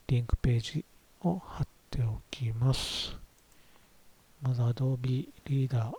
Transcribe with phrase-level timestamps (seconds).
[0.09, 0.85] リンクページ
[1.23, 3.17] を貼っておきます。
[4.51, 5.93] まず Adobe Reader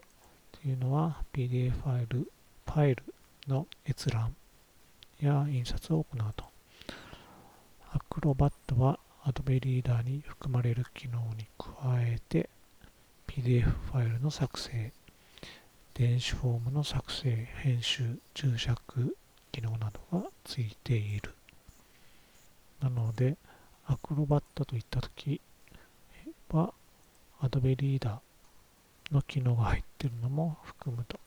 [0.52, 2.30] というのは PDF ファイル、
[2.66, 3.03] ファイル
[3.47, 4.35] の閲覧
[5.21, 6.43] や印刷を行うと。
[7.93, 11.71] Acrobat は Adobe Reader に含まれる機能に加
[12.02, 12.49] えて
[13.25, 14.91] PDF ファイルの作成、
[15.93, 19.15] 電子フォームの作成、編集、注釈
[19.53, 21.33] 機能などがついている。
[22.81, 23.38] なので、
[23.86, 25.39] アクロバットといったとき
[26.49, 26.73] は
[27.41, 28.17] Adobe Reader
[29.12, 31.20] の機能が入ってるのも含むと。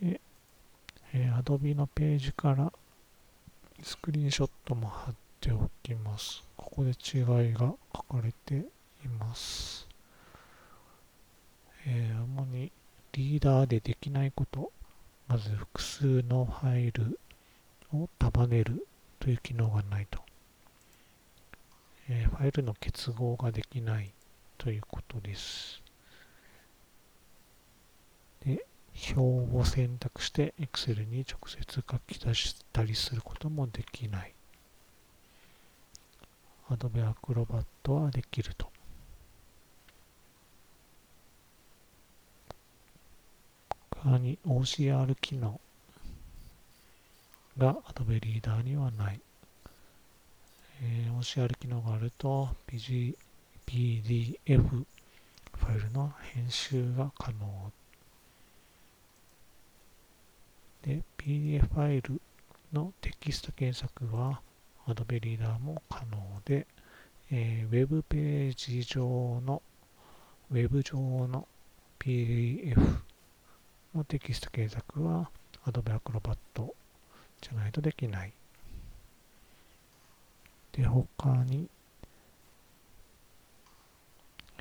[0.00, 0.20] で、
[1.12, 2.72] えー、Adobe のページから
[3.82, 6.44] スクリーンショットも貼っておきます。
[6.56, 8.66] ここで違いが書かれて
[9.04, 9.88] います。
[11.86, 12.70] えー、主に
[13.12, 14.72] リーダーでできないこと、
[15.26, 17.18] まず複数のファイル
[17.92, 18.86] を束ねる
[19.18, 20.20] という機能がないと。
[22.08, 24.12] えー、ファイルの結合ができない
[24.62, 25.82] ということです。
[28.46, 28.64] で、
[29.16, 34.32] 表を選択して Excel に直接書き出したりすることもできない。
[36.70, 38.70] Adobe Acrobat はできると。
[44.04, 45.60] 他に OCR 機能
[47.58, 49.20] が Adobe Reader にはない。
[50.84, 53.16] えー、OCR 機能があると PG
[53.66, 57.72] PDF ファイルの編集が可能
[60.82, 62.20] で PDF ファイル
[62.72, 64.40] のテキスト検索は
[64.86, 66.66] Adobe Reader も可能で、
[67.30, 69.62] えー、ウェブページ上の
[70.50, 71.46] ウェブ上の
[71.98, 72.76] PDF
[73.94, 75.30] のテキスト検索は
[75.66, 76.36] Adobe Acrobat
[77.40, 78.32] じゃないとできない。
[80.72, 81.68] で、他に、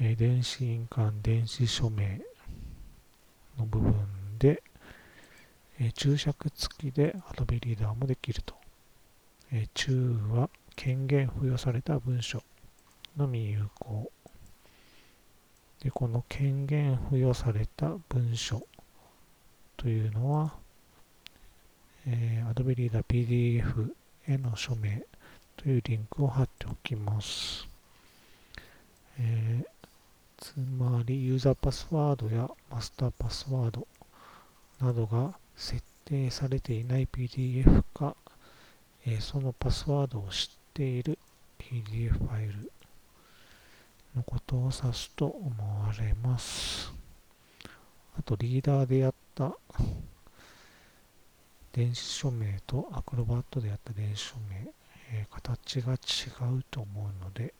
[0.03, 2.19] えー、電子印鑑、電子署名
[3.59, 3.93] の部分
[4.39, 4.63] で、
[5.79, 8.55] えー、注釈付きで Adobe Reader もできると。
[9.51, 12.41] えー、中は権限付与された文書
[13.15, 14.11] のみ有効。
[15.83, 18.65] で、この権限付与された文書
[19.77, 20.55] というのは、
[22.07, 23.91] えー、Adobe Reader PDF
[24.27, 25.03] への署名
[25.57, 27.67] というリンクを貼っておきます。
[29.19, 29.80] えー、
[30.41, 33.87] つまり、ユーザーパスワードやマスターパスワード
[34.81, 38.15] などが設定されていない PDF か、
[39.05, 41.19] えー、そのパスワードを知っている
[41.59, 42.71] PDF ファイル
[44.15, 46.91] のことを指すと思われます。
[48.17, 49.55] あと、リーダーでやった
[51.71, 54.73] 電子署名とアクロバットでやった電子署名、
[55.13, 57.53] えー、形が違うと思うので、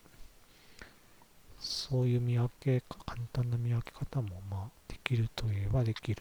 [1.62, 6.20] そういう見分け、簡単な見分け方も、まあ、できるといえばできる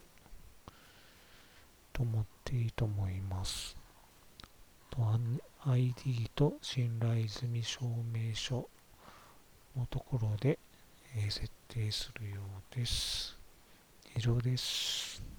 [1.92, 3.76] と思っていいと思います。
[4.92, 5.00] と
[5.66, 7.82] ID と信頼済み証
[8.14, 8.70] 明書
[9.76, 10.60] のところで、
[11.18, 12.42] え、設定するよ
[12.72, 13.36] うです。
[14.16, 15.31] 以上です。